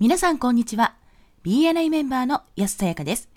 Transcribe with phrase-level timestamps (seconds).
[0.00, 0.94] 皆さんこんにちは。
[1.44, 3.28] BNI メンバーの安さやかです。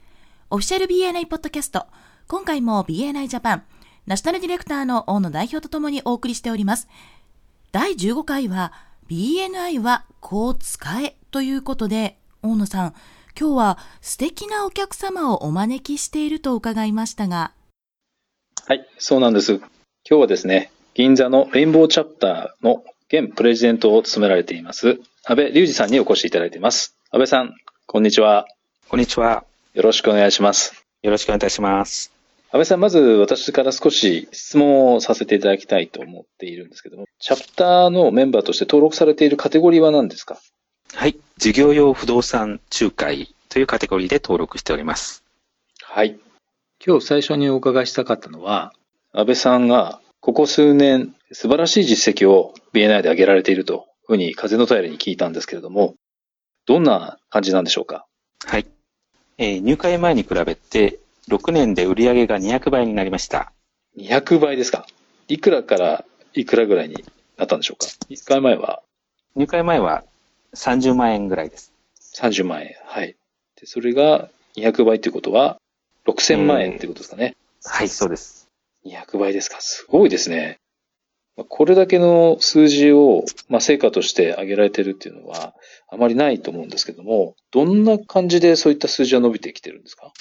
[0.49, 1.87] オフィシャル BNI ポッドキャスト。
[2.29, 3.63] 今回も BNI ジャパン、
[4.07, 6.87] ナショナルディレクターの大野代表とともにお送りしております。
[7.73, 8.71] 第15回は
[9.09, 12.93] BNI はこう使えということで、大野さん、
[13.37, 17.51] 今日は素敵なお客様をお招きしていると伺いましたが。
[18.65, 19.55] はい、そうなんです。
[19.55, 19.67] 今
[20.05, 26.95] 日はですね、銀座のレインボーチャプターの現プレジデントを務められています、安倍隆二さんにお越しいただいています。
[27.11, 28.47] 安倍さん、こんにちは。
[28.89, 29.43] こんにちは。
[29.73, 30.85] よろしくお願いします。
[31.01, 32.11] よろしくお願いいたします。
[32.51, 40.39] 安倍さん、まず私から少し質問をさせていただきたいと思っているんですけども、チャプターのメンバーとして登録されているカテゴリーは何ですか？
[40.93, 41.17] はい。
[41.37, 45.23] 事業用不動産仲介というカテゴリーで登録しております。
[45.81, 46.19] はい。
[46.85, 48.73] 今日最初にお伺いしたかったのは、
[49.13, 55.95] 安倍さんがここ数年素晴らしい実績を BNI で挙げられているとふうに風の便りに聞いたんですけれども、
[56.65, 58.05] どんな感じなんでしょうか？
[58.45, 58.65] はい。
[59.37, 63.51] えー、入会前に比べて、6年で売上が200倍になりました。
[63.97, 64.85] 200倍ですか？
[65.27, 67.03] いくらからいくらぐらいに
[67.37, 67.87] なったんでしょうか？
[68.09, 68.81] 入会前は？
[69.35, 70.03] 入会前は
[70.55, 71.71] 30万円ぐらいです。
[72.15, 72.75] 30万円。
[72.85, 73.15] はい。
[73.59, 75.57] で、それが200倍ということは、
[76.05, 78.47] 6000万円ってことですかね、えー、はい、そうです。
[78.85, 79.57] 200倍ですか？
[79.61, 80.57] すごいですね。
[81.49, 85.55] これだけの数字を、まあ、成果として挙げられてるっていうのは、
[85.89, 90.11] あまりないと思うんですけども、どんな感じでそういった数字は伸びてきてるんですか？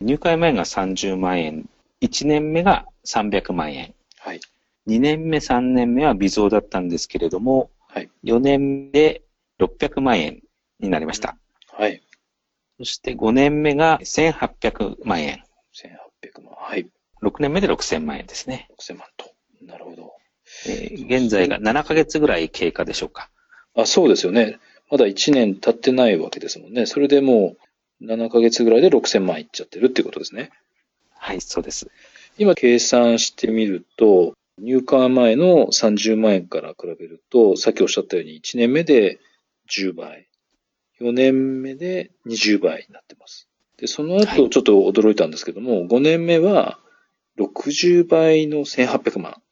[0.00, 1.68] 入会前が30万円、
[2.00, 3.94] 1年目が300万円。
[4.16, 4.40] はい。
[4.86, 8.10] 2年目、3年目は微増だったんですけれども、はい。
[8.24, 9.22] 4年で
[9.60, 10.42] 600万円
[10.80, 11.36] になりました。
[11.68, 12.02] はい。
[12.78, 15.44] そして5年目が1800万円。
[15.74, 16.54] 1800万。
[16.56, 16.86] はい。
[17.22, 18.68] 6年目で6000万円ですね。
[18.78, 19.08] 6000万。
[20.66, 23.30] えー、現在が7ヶ月ぐらい経過でしょうか。
[23.74, 24.58] あ、そうですよね。
[24.90, 26.86] まだ1年経ってないわけですもんね。
[26.86, 27.56] それでも
[28.00, 30.50] う7ヶ月ぐらいで6000万いっちゃってるっていうことですね。
[31.16, 31.90] はい、そうです。
[32.36, 39.18] 今計算してみると、入荷前の30万円から比べると、さっきおっしゃったように1年目で
[39.70, 40.28] 10倍、
[41.00, 43.48] 4年目で20倍になってます。
[43.78, 46.78] で、その後ちょっと驚いたんですけども、はい、5年目は
[47.38, 49.42] 60倍の1800万。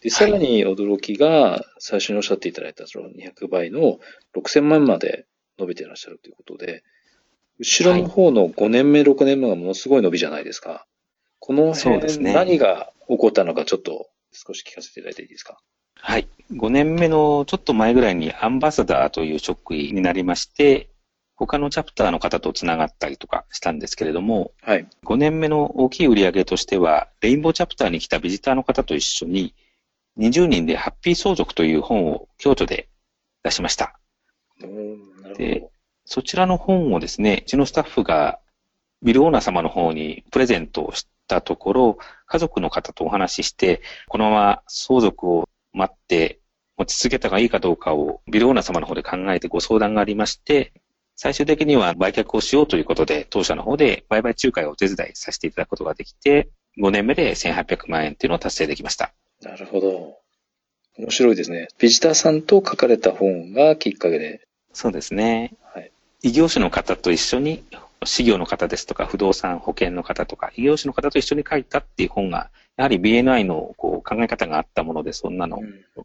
[0.00, 3.98] で、さらに驚きが、最初におっしゃっていただいたその200倍の
[4.34, 5.26] 6000万まで
[5.58, 6.82] 伸びていらっしゃるということで、
[7.58, 10.86] 後ろの方の5年目、6年目がものすごい伸びじゃないですか。
[11.38, 15.58] この辺、ね、何が起こったのかちょっと少し聞かせていただいていいですか？
[15.94, 16.28] はい。
[16.52, 20.88] 5年目のちょっと前ぐらいにアンバサダーという職位になりまして、
[21.36, 24.86] 他のチャプターの方と繋がったりとかしたんですけれども、はい。
[25.04, 29.54] 5年目の大きい売り上げとしては、レインボーチャプターに来たビジターの方と一緒に、
[30.20, 32.88] 20人でハッピー相続という本を京都で
[33.42, 33.98] 出しました。
[35.36, 35.68] で、
[36.04, 38.38] そちらの本をですね、うちのスタッフが
[39.02, 46.40] ビルオーナー様の方にプレゼントをしたところ、家族の方とお話しして、このまま相続を待って
[46.76, 50.74] 持ち続けた方がいいかどうかをビルオーナー様の方で考えてご相談がありまして、
[51.16, 59.14] 最終的には売却をしようということで、当社の方で売買仲介をお手伝いさせていただくことができて、5年目で1800万円っていうのを達成できました。
[59.42, 60.18] なるほど。
[60.98, 61.68] 面白いですね。
[61.78, 64.42] ビジターさんと書かれた本がきっかけで。
[64.72, 65.54] そうですね。
[65.74, 65.90] はい。
[66.22, 67.64] 異業種の方と一緒に、
[68.04, 75.60] 事業の方ですとか、不動産保険の方とか、異業種の方と一緒に書いたっていう本が、やはり BNI のこう考え方があったもので、そんなの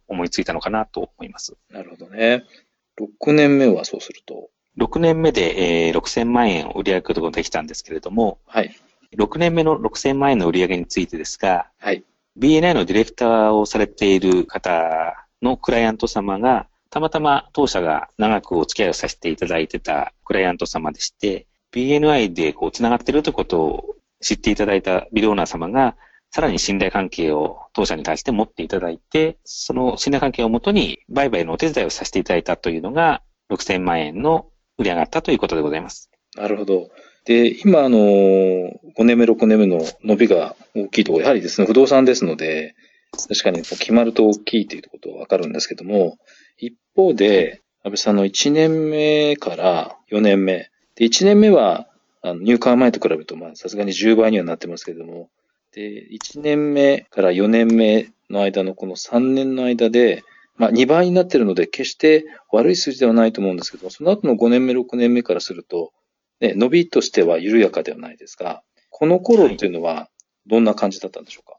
[0.07, 1.55] 思いついたのかなと思います。
[1.69, 2.43] うん、なるほどね。
[2.99, 4.49] 6年目はそうすると。
[4.77, 8.75] 6年目で、えー、6000万円を売り上げることができたんですけれども、はい。
[9.17, 12.03] 6年目の6000万円の売り上げについてですが、はい。
[12.37, 25.95] BNI のディレクターをされている方のクライアント様が、たまたま当社が長くお付き合いをさせていただいてたクライアント様でして、BNI でこう繋がっているということを知っていただいたビルオーナー様が、
[26.31, 36.09] さらに信頼関係を当社に対して持っていただいて、その信頼関係をもとに売買のお手伝いをさせていただいたというのが、6000万円の売り上がったということでございます。
[36.35, 36.89] なるほど。
[37.25, 42.75] で、今、あの、5年目、6年目の伸びが大きいところ、やはりですね、不動産ですので、
[43.11, 46.17] 確かに決まると大きいということはわかるんですけども、
[46.57, 50.69] 一方で、安倍さんの1年目から4年目。
[50.95, 51.87] で、1年目は、
[52.21, 55.29] あの入管前と比べると、まあ、さすがに10倍にはなってますけれども、
[55.73, 60.23] で、1年目から4年目の間のこの3年の間で、
[60.57, 65.91] まあ、2倍になってるので、決して悪い数字ではないと思うんですけども、その後の5年目、6年目からすると、
[66.41, 70.09] ね、伸びとしては緩やかではないですが、この頃っていうのは
[70.47, 71.57] どんな感じだったんでしょうか？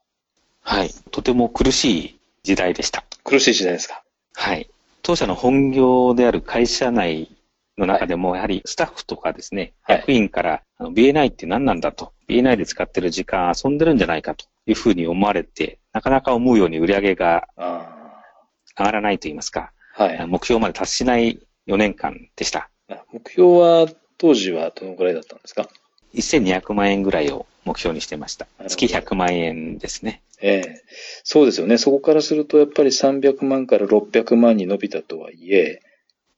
[0.63, 0.91] はい。
[1.11, 3.05] とても苦しい時代でした。
[3.25, 4.03] 苦しい時代ですか？
[4.35, 4.69] はい。
[5.03, 7.31] 当社の本業である会社内
[7.79, 21.39] の中でも、やはりスタッフとかですね、はい、役員から、BNI って何なんだと、BNI で使ってる時間遊んでるんじゃないかというふうに思われて、なかなか思うように売り上げが上がらないと言いますか、はい、目標まで達しない
[21.69, 22.71] 4年間でした。
[23.13, 23.87] 目標は
[24.19, 25.69] 当時はどのぐらいだったんですか
[26.15, 28.47] ？1200万円ぐらいを目標にしてました。
[28.67, 30.23] 月100万円ですね。
[30.41, 30.83] ええ
[31.25, 31.79] そうですよね。
[31.79, 35.81] そこからすると、やっぱり300万から600万に伸びたとはいえ、やっ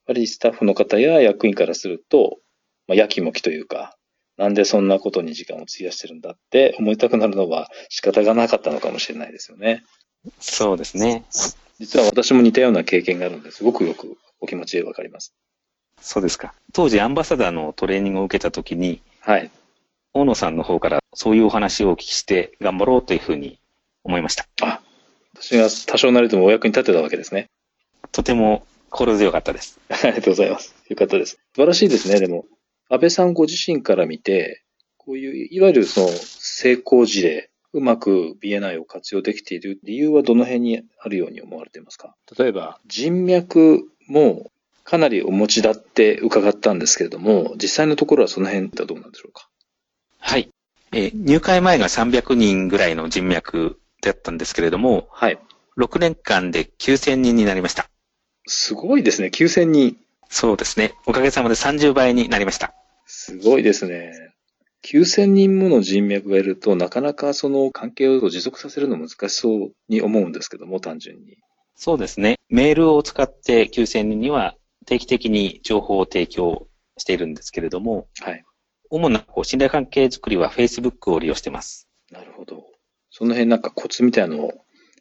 [0.07, 2.39] ぱりスタッフの方や役員からすると、
[2.87, 3.97] まあ、やきもきというか、
[4.39, 9.83] なんでそんなことに時間を費やしてるんだって思いたくなるのは仕方がなかったのかもしれないですよね。
[10.39, 11.25] そうですね。
[11.79, 15.35] 実は私も似たような経験があるのですごくよくお気持ちでわかります。
[16.01, 16.55] そうですか。
[16.73, 19.51] 当時アンバサダーのトレーニングを受けたときに、はい。
[20.15, 23.59] 大野さんの方からそういうお話をお聞きして頑張ろうというふうに
[24.05, 24.47] 思いました。
[24.63, 24.81] あ、
[25.35, 27.49] 私が多少なりともお役に立てたわけですね。
[28.11, 29.79] とても心強かったです。
[29.91, 30.75] ありがとうございます。
[30.89, 31.33] よかったです。
[31.55, 32.47] 素晴らしいですね、でも。
[32.89, 34.63] 安倍さんご自身から見て、
[34.97, 42.17] こういう、いわゆるその成功事例、うまく BNI を活用できている理由はどの辺にあるように思われていますか？
[42.39, 44.51] 例えば、人脈も
[44.89, 49.51] かなりお持ちだって伺ったんですけれども、実際のところはその辺はどうなんでしょうか？
[50.19, 50.49] はい。
[50.93, 55.39] えー、入会前が300人ぐらいの人脈だったんですけれども、はい。
[55.77, 57.91] 6年間で9000人になりました。
[58.47, 59.99] すごいですね、9000人。
[60.31, 60.95] そうですね。
[61.05, 62.73] おかげさまで30倍になりました。
[63.05, 64.15] すごいですね。
[64.87, 71.37] 9000人もの人脈がいると、なかなかその関係を持続させるの難しそうに思うんですけども、単純に。
[71.75, 72.39] そうですね。
[72.49, 74.57] メールを使って9000人には
[74.89, 78.43] 定期的に情報を提供しているんですけれども、はい。
[78.91, 81.89] 主なこう信頼関係づくりは Facebook を利用してます。
[82.11, 82.65] なるほど。
[83.11, 84.53] その辺なんかコツみたいなのを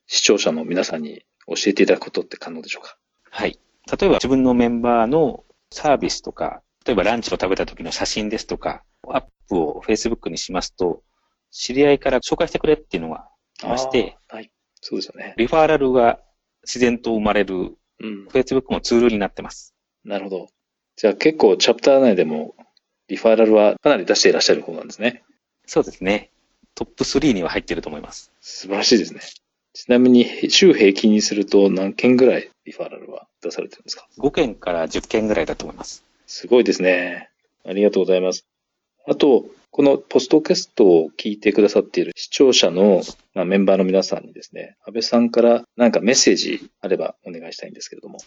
[0.08, 2.98] 視聴者の皆さんに教えていただくことって可能でしょうか？
[3.30, 3.58] はい。
[3.90, 11.02] 例えば自分のメンバーのサービスとか、例えばランチを食べた時の写真ですとか、アップを Facebook にしますと、
[11.52, 14.52] 知り合いから紹介してくれっていうのが来まして、はい。
[14.82, 15.34] そうですよね。
[15.38, 16.20] リファーラルが
[16.64, 19.74] 自然と生まれる、うん、Facebook もツールになってます。
[20.08, 20.48] なるほど。
[20.96, 22.56] じゃあ結構チャプター内でも
[23.08, 25.24] リファーラルはかなり出していらっしゃる方なんですね。
[25.66, 26.32] そうですね。
[26.76, 28.32] トップ3には入っていると思います。
[28.42, 29.22] 素晴らしいですね。
[29.74, 36.04] ちなみに週平均にすると何件ぐらいリファーラルは出されてるんですか ?5 件から10件ぐらいだと思います。
[36.26, 37.30] すごいですね。
[37.66, 38.46] ありがとうございます。
[39.08, 43.04] あと、このポストキャストを聞いてくださっている視聴者の、
[43.34, 48.18] まあ、メンバーの皆さんにですね、安倍さんから何かメッセージあればお願いしたいんですけれども。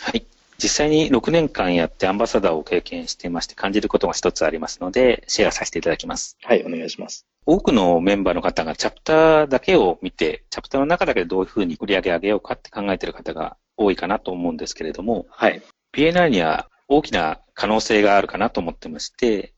[0.00, 0.26] はい。
[0.62, 6.36] 実際に6年間やってアンバサダーを経験していまして感じることが一つありますので、シェアさせていただきます。
[6.42, 7.26] はい、お願いします。
[7.44, 15.62] 多くのメンバーの方がチャプターだけを見て、チャプターの中だけでどういうふうに売り上げ上げようかって考えている方が多いかなと思うんですけれども、はい。
[15.94, 19.52] PNI には大きな可能性があるかなと思ってまして、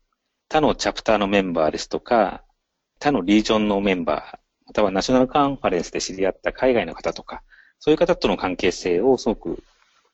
[0.49, 2.43] 他のチャプターのメンバーですとか、
[2.99, 4.37] 他のリージョンのメンバー、
[4.67, 7.41] またはナショナルカンファレンスで知り合った海外の方とか、
[7.79, 9.63] そういう方との関係性をすごく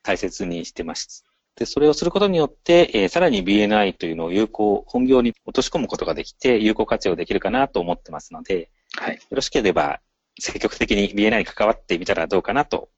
[0.05, 1.25] 大切にしてます。
[1.55, 9.15] で、それをすることによって、えー、さらに BNI というのを有効、本業に落とし込むことができて、有効活用できるかなと思ってますので、はい。
[9.15, 10.01] よろしければ、
[10.39, 12.89] 積極的に BNI に関わってみたらどうかなと、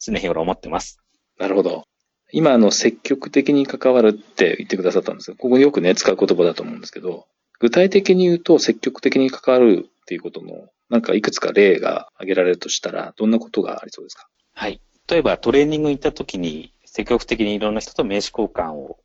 [0.00, 0.98] 常日頃思ってます。
[1.38, 1.84] なるほど。
[2.32, 7.26] 今、あの、積極的に関わるって言ってくださったんですが、ここよくね、使う言葉だと思うんですけど、
[7.60, 14.28] 具体的に言うと、積極的に関わるっていうことの、なんかいくつか例が挙げられるとしたら、どんなことがありそうですか？
[14.54, 14.80] はい。
[15.08, 18.98] 例えば、トレーニングに行った時に、積極的にいろんな人と名刺交換を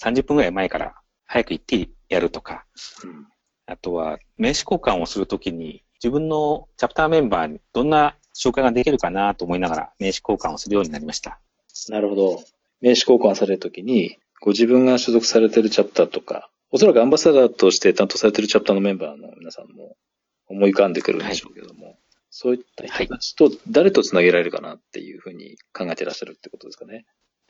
[0.00, 0.94] 30分ぐらい前から
[1.26, 2.64] 早く行ってやるとか、
[3.04, 3.26] うん、
[3.66, 11.40] あとは名刺交換をするときに自分のチャプターメンバーにどんな紹介ができるかなと思いながら名刺交換をするようになりました。
[11.88, 12.42] なるほど。
[12.80, 19.96] 名刺交換されるときに、ご自分が所属されているチャプターとか、おそらくアンバサダーとして担当されているチャプターのメンバーの皆さんも
[20.46, 21.96] 思い浮かんでくるんでしょうけども、はい、
[22.30, 27.04] そういった人たちと誰と繋げられるかなっていうふうに考えていらっしゃるってことですかね。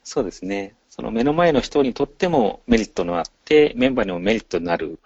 [0.05, 0.75] そうですね。
[0.89, 4.99] その目の前の人にとってもメリットのあって、メンバーにもメリットになる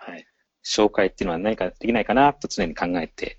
[0.65, 3.39] 紹介っていうのは何かできないかなと常に考えて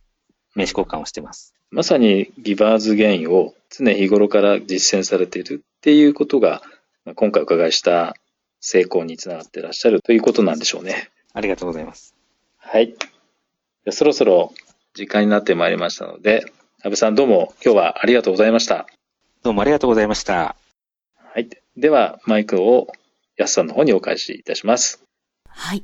[0.55, 1.53] 名刺交換をしています。
[1.71, 6.61] まさにギバーズゲインを常日頃から実践されているっていうことが、
[7.15, 8.15] 今回お伺いした
[8.59, 11.09] 成功につながっていらっしゃるということなんでしょうね。
[11.33, 12.15] ありがとうございます。
[12.57, 12.95] はい。
[13.89, 14.53] そろそろ
[14.95, 16.45] 時間になってまいりましたので、
[16.83, 18.85] 安倍さんどうも今日はありがとうございました。
[19.41, 20.55] どうもありがとうございました。
[21.15, 21.49] はい。
[21.75, 22.87] では、マイクを
[23.35, 25.03] 安さんの方にお返しいたします。
[25.47, 25.83] はい。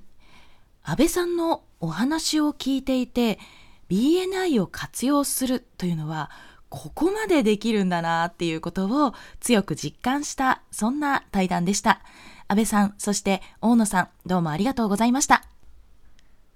[0.83, 3.39] 安倍さんのお話を聞いていて、
[3.89, 6.29] BNI を活用するというのは、
[6.69, 12.01] ここまでできるんだなっていうことを強く実感した、そんな対談でした。
[12.47, 15.45] 安倍さん、そして大野さん、どうもありがとうございました。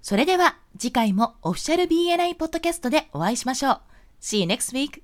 [0.04, 3.80] それでは次回もオフィシャル BNI ポッドキャストでお会いしましょう。
[4.20, 5.00] See you next week!